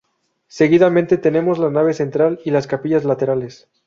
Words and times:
Seguidamente 0.47 1.19
tenemos 1.19 1.59
la 1.59 1.69
nave 1.69 1.93
central 1.93 2.39
y 2.43 2.49
las 2.49 2.65
capillas 2.65 3.03
laterales. 3.03 3.69